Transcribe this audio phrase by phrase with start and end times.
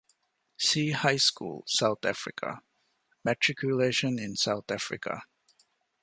[0.57, 2.61] See High school: South Africa;
[3.23, 5.21] Matriculation in South Africa.